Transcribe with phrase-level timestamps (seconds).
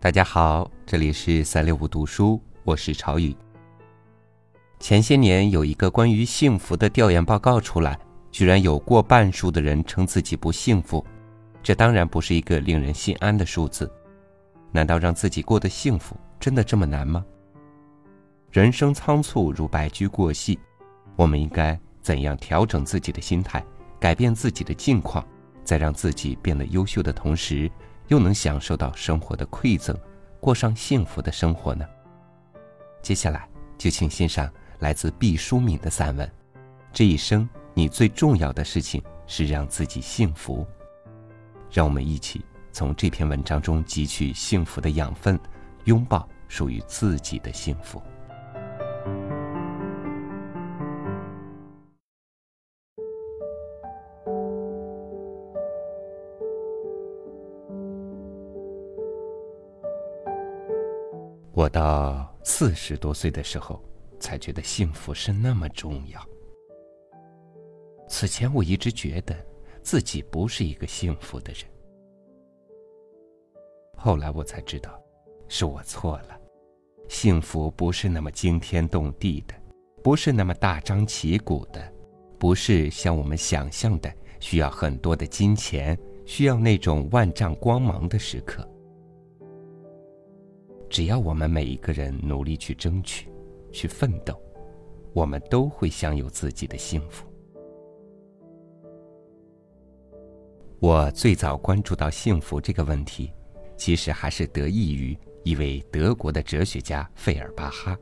[0.00, 3.34] 大家好，这里是三六五读书，我是朝宇。
[4.78, 7.98] 前些年有一个关于幸福的调研报告出来，
[8.30, 11.04] 居然有过半数的人称自己不幸福，
[11.64, 13.92] 这当然不是一个令人心安的数字。
[14.70, 17.26] 难道让自己过得幸福真的这么难吗？
[18.52, 20.60] 人生仓促如白驹过隙，
[21.16, 23.64] 我们应该怎样调整自己的心态，
[23.98, 25.26] 改变自己的境况，
[25.64, 27.68] 在让自己变得优秀的同时，
[28.08, 29.96] 又能享受到生活的馈赠，
[30.40, 31.86] 过上幸福的生活呢？
[33.00, 36.26] 接下来就请欣赏来自毕淑敏的散文
[36.92, 40.66] 《这一生你最重要的事情是让自己幸福》，
[41.70, 45.38] 让我们一起从这篇文章中汲取幸福的养分，
[45.84, 48.02] 拥抱属于自己的幸福。
[61.68, 63.82] 到四十多岁的时候，
[64.20, 66.20] 才觉得幸福是那么重要。
[68.08, 69.36] 此前我一直觉得
[69.82, 71.62] 自己不是一个幸福的人。
[73.96, 75.00] 后来我才知道，
[75.48, 76.38] 是我错了。
[77.08, 79.54] 幸福不是那么惊天动地的，
[80.04, 81.92] 不是那么大张旗鼓的，
[82.38, 88.67] 不是像我们想象的需要很多的金钱，需要那种万丈光芒的时刻。
[90.90, 93.28] 只要我们每一个人努力去争取、
[93.70, 94.40] 去奋斗，
[95.12, 97.26] 我们都会享有自己的幸福。
[100.80, 103.30] 我最早关注到幸福这个问题，
[103.76, 107.98] 其实还是得益于一位德国的哲学家费尔巴哈。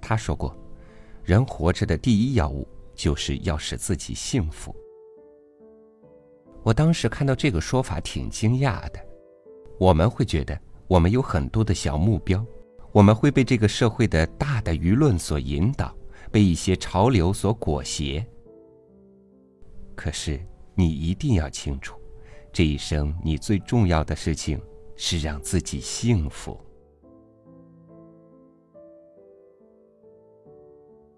[0.00, 0.56] 他说过
[1.22, 4.74] ：“人活着的第一要务就是要使自己幸福。”
[6.64, 8.98] 我当时看到这个说法挺惊讶的。
[9.78, 10.58] 我们会觉得。
[10.88, 12.44] 我们有很多的小目标，
[12.92, 15.94] 我们会被这个社会的大的舆论所引导，
[16.30, 18.24] 被一些潮流所裹挟。
[19.94, 20.40] 可是
[20.74, 21.98] 你一定要清楚，
[22.52, 24.60] 这一生你最重要的事情
[24.94, 26.60] 是让自己幸福。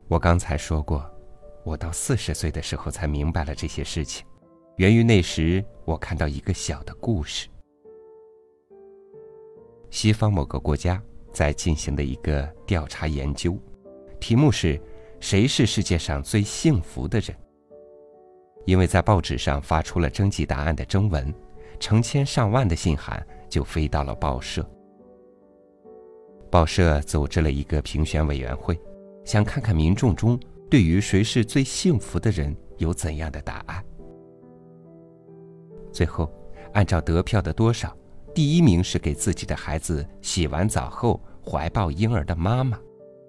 [0.06, 1.04] 我刚才说过，
[1.62, 4.24] 我到四十岁的时候才明白了这些事情，
[4.76, 7.48] 源于那时我看到一个小的故事。
[9.91, 13.56] 西方某个国家在进行的一个调查研究，
[14.21, 14.81] 题目是
[15.21, 17.34] “谁是世界上最幸福的人”。
[18.66, 21.32] 因为在报纸上发出了征集答案的征文，
[21.81, 24.69] 成千上万的信函就飞到了报社。
[26.50, 28.78] 报社组织了一个评选委员会，
[29.25, 30.38] 想看看民众中
[30.71, 33.82] 对于谁是最幸福的人有怎样的答案。
[35.93, 36.31] 最后，
[36.75, 37.97] 按照得票的多少。
[38.38, 42.78] 第一名是给自己的孩子洗完澡后怀抱婴儿的妈妈，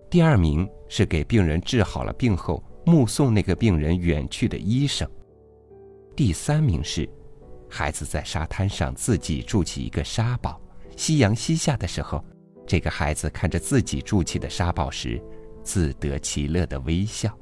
[0.08, 5.10] 第二名是给病人治好了病后目送那个病人远去的医生，
[6.16, 7.10] 第三名是
[7.68, 10.62] 孩子在沙滩上自己筑起一个沙堡，
[10.96, 12.24] 夕阳西下的时候，
[12.68, 15.20] 这个孩子看着自己筑起的沙堡时，
[15.64, 17.36] 自得其乐的微笑。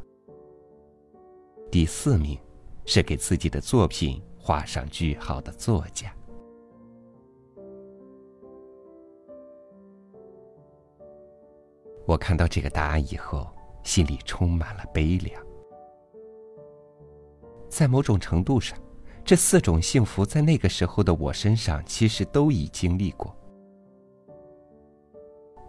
[1.69, 2.39] 第四名
[2.85, 6.09] 是给自己的作品画上句号的作家。
[12.07, 13.45] 我看到这个答案以后，
[13.83, 15.43] 心里充满了悲凉。
[17.67, 18.79] 在某种程度上，
[19.25, 23.35] 这四种幸福在那个时候的我身上其实都已经历过。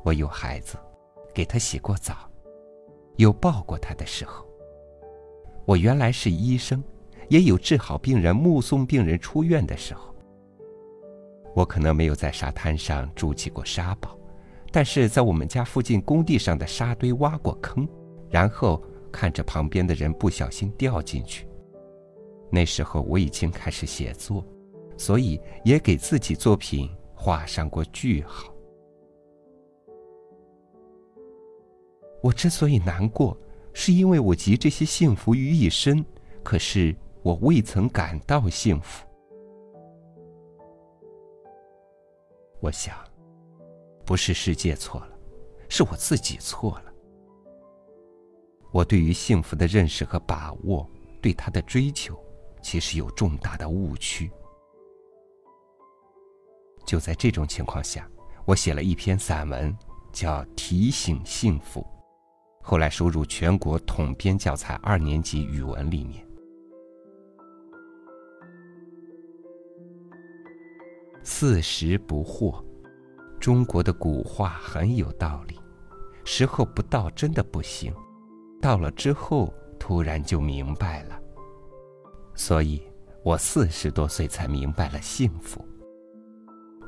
[0.04, 0.78] 我有孩子，
[1.34, 2.30] 给他洗过澡，
[3.16, 4.46] 有抱过他的时候。
[5.64, 6.82] 我原来是医生，
[7.28, 10.14] 也有治好病人、目送病人出院的时候。
[11.52, 14.17] 我可能没有在沙滩上筑起过沙堡。
[14.70, 17.88] 但是在我们家附近工地上的沙堆挖过坑，
[18.28, 21.48] 然后看着旁边的人不小心掉进去。
[22.50, 24.44] 那时候我已经开始写作，
[24.96, 28.52] 所以也给自己作品画上过句号。
[32.22, 33.36] 我之所以难过，
[33.72, 36.04] 是因为我集这些幸福于一身，
[36.42, 39.06] 可是我未曾感到幸福。
[42.60, 43.07] 我想。
[44.08, 45.10] 不是世界错了，
[45.68, 46.94] 是我自己错了。
[48.72, 50.88] 我对于幸福的认识和把握，
[51.20, 52.18] 对他的追求，
[52.62, 54.30] 其实有重大的误区。
[56.86, 58.10] 就在这种情况下，
[58.46, 59.76] 我写了一篇散文，
[60.10, 61.82] 叫《提醒幸福》，
[62.62, 66.26] 后来收入全国统编教材二年级语文里面。
[71.22, 72.64] 四十不惑。
[73.40, 75.58] 中国的古话很有道理，
[76.24, 77.92] 时候不到真的不行，
[78.60, 81.18] 到了之后突然就明白了。
[82.34, 82.82] 所以，
[83.24, 85.64] 我四十多岁才明白了幸福。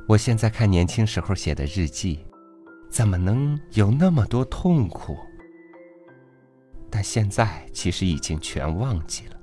[0.09, 2.25] 我现在看年轻时候写的日记，
[2.89, 5.17] 怎么能有那么多痛苦？
[6.91, 9.37] 但现在其实已经全忘记了。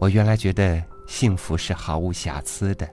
[0.00, 2.88] 我原来觉得幸福是毫无瑕疵的，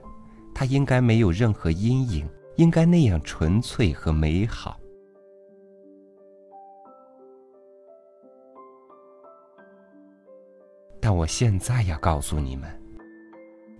[0.54, 4.78] 它应该没有任何阴影，应该那样纯粹和美好。
[11.00, 12.82] 但我现在要告诉你们，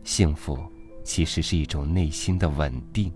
[0.02, 0.58] 幸福
[1.02, 3.10] 其实是一种内心的稳定。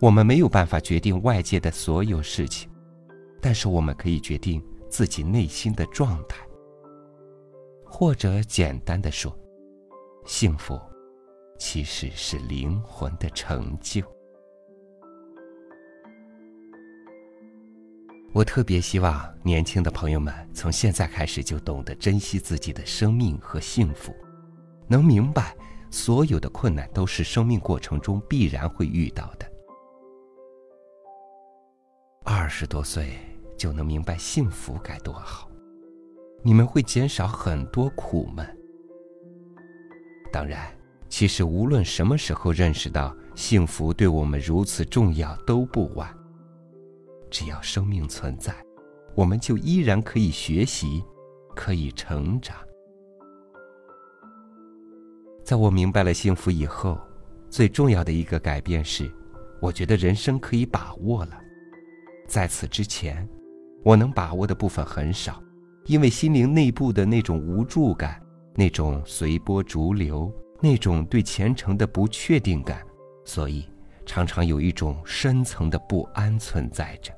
[0.00, 2.70] 我们没有办法决定外界的所有事情，
[3.40, 6.46] 但是我们可以决定自己内心的状态。
[7.84, 9.34] 或者简单的说，
[10.24, 10.80] 幸福
[11.58, 14.02] 其实是灵魂的成就。
[18.36, 24.14] 我特别希望年轻的朋友们从现在开始就懂得珍惜自己的生命和幸福，
[24.86, 25.56] 能明白
[25.90, 29.50] 所有的困难都是生命过程中必然会遇到的。
[32.26, 33.14] 二十多岁
[33.56, 35.50] 就能明白幸福该多好，
[36.42, 38.46] 你们会减少很多苦闷。
[40.30, 40.70] 当然，
[41.08, 46.14] 其实无论什么时候认识到幸福对我们如此重要都不晚。
[47.30, 48.54] 只要生命存在，
[49.14, 51.02] 我们就依然可以学习，
[51.54, 52.56] 可以成长。
[55.44, 56.98] 在我明白了幸福以后，
[57.48, 59.10] 最重要的一个改变是，
[59.60, 61.38] 我觉得人生可以把握了。
[62.26, 63.28] 在此之前，
[63.84, 65.40] 我能把握的部分很少，
[65.84, 68.20] 因为心灵内部的那种无助感，
[68.56, 72.84] 那种随波逐流，那种对前程的不确定感，
[73.24, 73.64] 所以
[74.06, 77.12] 常常有一种深层的不安存在着。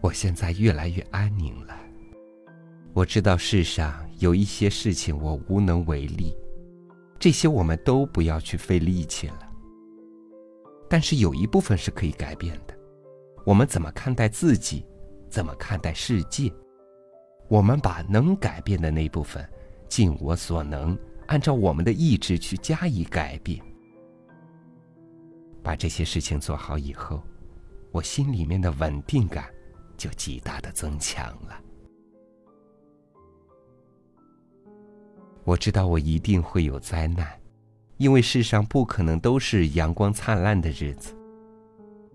[0.00, 1.76] 我现在越来越安宁了。
[2.94, 6.34] 我知道世上有一些事情我无能为力，
[7.18, 9.50] 这些我们都不要去费力气了。
[10.88, 12.74] 但是有一部分是可以改变的，
[13.44, 14.84] 我们怎么看待自己，
[15.28, 16.50] 怎么看待世界？
[17.48, 19.48] 我们把能改变的那部分，
[19.88, 20.98] 尽我所能，
[21.30, 23.58] 按照我们的意志去加以改变。
[25.62, 27.22] 把这些事情做好以后，
[27.90, 29.48] 我心里面的稳定感。
[30.00, 31.62] 就极大的增强了。
[35.44, 37.38] 我知道我一定会有灾难，
[37.98, 41.14] 因为世上不可能都是阳光灿烂的日子。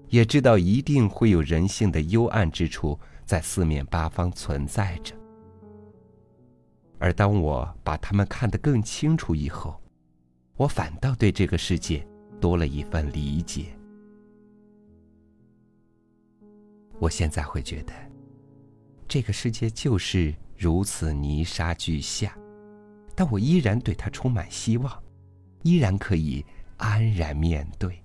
[0.09, 5.15] 也知道一定会有人性的幽暗之处在四面八方存在着。
[7.05, 9.79] 而当我把他们看得更清楚以后，
[10.55, 12.03] 我反倒对这个世界
[12.41, 13.67] 多了一份理解。
[16.97, 17.93] 我现在会觉得，
[19.07, 22.35] 这个世界就是如此泥沙俱下，
[23.13, 25.03] 但我依然对它充满希望，
[25.61, 26.43] 依然可以
[26.77, 28.01] 安然面对。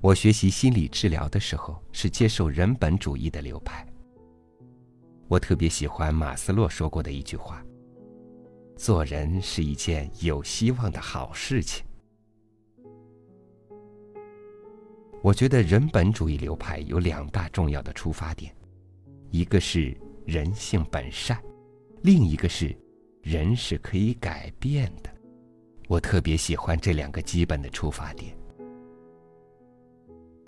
[0.00, 3.84] 我学习心理治疗的时候是接受人本主义的流派。
[5.28, 7.64] 我特别喜欢马斯洛说过的一句话
[8.76, 11.84] ：“做人是一件有希望的好事情。”
[15.22, 18.54] 我觉得人本主义流派有两大重要的出发点，
[19.30, 21.42] 一个是人性本善，
[22.02, 22.76] 另一个是
[23.22, 25.10] 人是可以改变的。
[25.88, 28.36] 我特别喜欢这两个基本的出发点。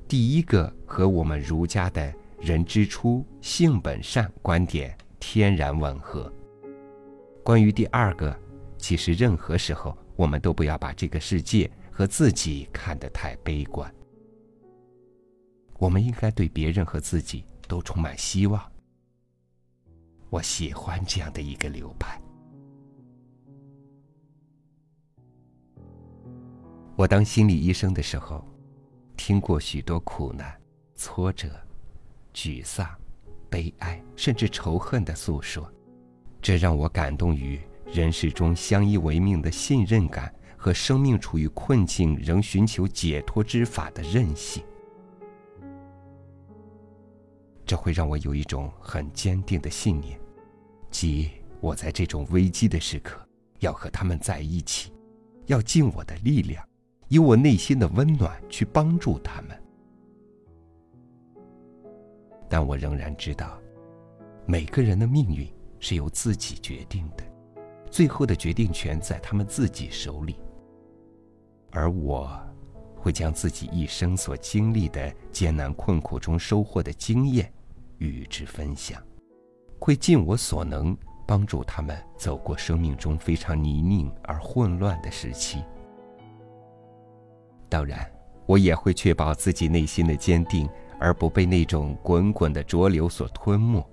[0.07, 6.33] 第一个和我们儒家的人之初性本善观点天然吻合。
[7.43, 8.39] 关于第二个，
[8.77, 13.93] 其实任何时候我们都不要把这个世界和自己看得太悲观。
[15.79, 18.61] 我们应该对别人和自己都充满希望。
[20.31, 22.21] 我喜欢这样的一个流派。
[26.97, 28.45] 我当心理医生的时候，
[29.17, 30.59] 听过许多苦难、
[30.95, 31.49] 挫折、
[32.37, 32.87] 沮丧、
[33.49, 35.67] 悲哀，甚至仇恨的诉说，
[36.43, 37.59] 这让我感动于
[37.91, 44.63] 人世中相依为命的信任感和生命处于困境仍寻求解脱之法的韧性。
[47.65, 50.21] 这会让我有一种很坚定的信念，
[50.91, 51.31] 即
[51.63, 53.19] 我在这种危机的时刻
[53.61, 54.93] 要和他们在一起，
[55.47, 56.63] 要尽我的力量，
[57.09, 59.59] 以我内心的温暖去帮助他们。
[62.49, 63.59] 但我仍然知道，
[64.47, 65.47] 每个人的命运
[65.81, 67.25] 是由自己决定的，
[67.91, 70.37] 最后的决定权在他们自己手里。
[71.71, 72.31] 而我，
[72.97, 77.53] 会将自己一生所经历的艰难困苦中收获的经验，
[77.99, 79.03] 与之分享，
[79.79, 85.63] 会尽我所能帮助他们走过生命中非常泥泞而混乱的时期。
[87.69, 88.11] 当然，
[88.47, 93.85] 我也会确保自己内心的坚定，而不被那种滚滚的浊流所吞没。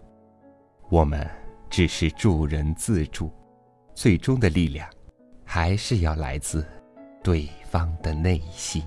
[0.89, 1.29] 我们
[1.69, 3.31] 只是助人自助，
[3.93, 4.87] 最终的力量，
[5.43, 6.65] 还是要来自
[7.23, 8.83] 对方的内心。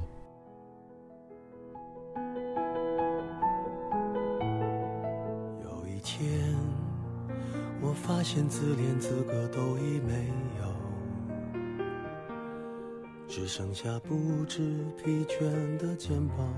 [5.62, 6.54] 有一天，
[7.80, 10.28] 我发现自怜资格都已没
[10.60, 10.66] 有，
[13.26, 16.54] 只剩下不知疲倦的肩膀，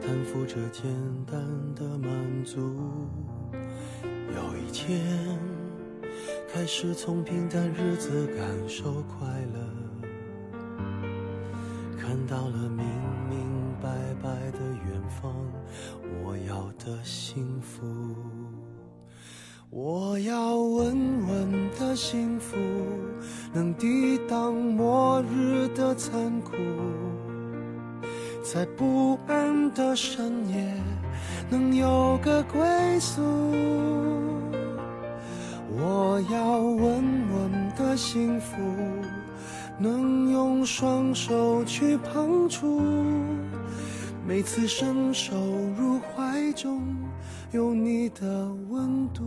[0.00, 0.84] 担负着简
[1.26, 1.40] 单
[1.74, 2.58] 的满足。
[4.34, 5.00] 有一天，
[6.52, 9.58] 开始从平淡日子感受快乐，
[11.98, 12.84] 看到了明
[13.28, 13.88] 明白
[14.22, 15.34] 白的远方，
[16.22, 17.84] 我要的幸福。
[19.72, 20.96] 我要稳
[21.28, 22.56] 稳的幸福，
[23.52, 26.56] 能抵挡末日的残酷，
[28.52, 30.74] 在不安的深夜。
[31.48, 32.60] 能有个归
[32.98, 33.22] 宿，
[35.68, 38.56] 我要稳稳的幸福，
[39.78, 42.82] 能用双手去碰触，
[44.26, 45.36] 每次伸手
[45.78, 46.82] 入怀中，
[47.52, 49.22] 有你的温度。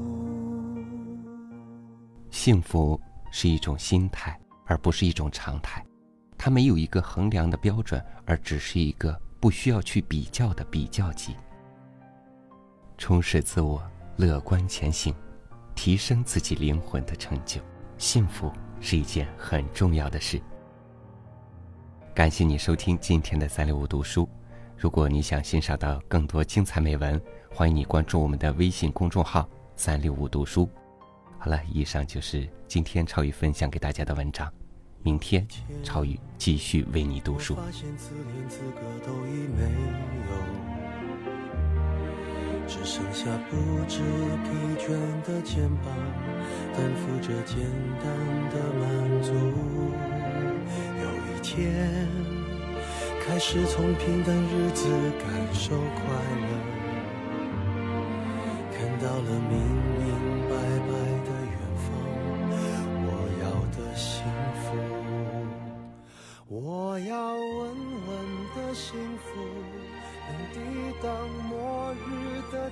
[2.29, 2.99] 幸福
[3.31, 5.81] 是一种心态，而不是一种常态，
[6.45, 11.37] 它没有一个衡量的标准，而只是一个不需要去比较的比较级。
[12.97, 13.81] 充实自我，
[14.17, 15.15] 乐观前行，
[15.73, 17.61] 提升自己灵魂的成就，
[17.97, 20.37] 幸福是一件很重要的事。
[22.13, 24.27] 感谢你收听今天的三六五读书。
[24.75, 27.21] 如果你想欣赏到更多精彩美文，
[27.55, 29.47] 欢迎你关注我们的微信公众号
[29.77, 30.69] “三六五读书”。
[31.39, 34.51] 好了，以上就是今天超宇分享给大家的文章。
[35.05, 35.45] 明天，
[35.83, 37.57] 超宇继续为你读书。
[42.65, 44.87] 只剩下不知疲倦
[45.27, 45.93] 的肩膀，
[46.73, 47.57] 担负着简
[47.99, 48.07] 单
[48.49, 49.33] 的满足。
[51.01, 52.07] 有一天，
[53.25, 54.87] 开始从平淡日子
[55.19, 56.01] 感受快
[56.39, 56.47] 乐，
[58.71, 59.92] 看到了明明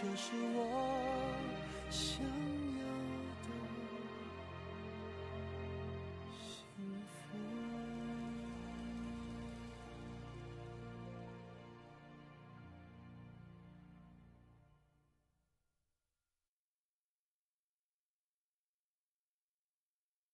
[0.00, 1.34] 这是我
[1.90, 2.24] 想